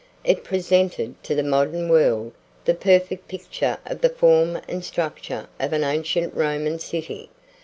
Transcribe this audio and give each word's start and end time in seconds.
It 0.23 0.43
presented, 0.43 1.23
to 1.25 1.35
the 1.35 1.43
modern 1.43 1.87
world, 1.87 2.31
the 2.65 2.73
perfect 2.73 3.27
picture 3.27 3.77
of 3.85 4.01
the 4.01 4.09
form 4.09 4.59
and 4.67 4.83
structure 4.83 5.47
of 5.59 5.73
an 5.73 5.83
ancient 5.83 6.33
Roman 6.33 6.79
city. 6.79 7.29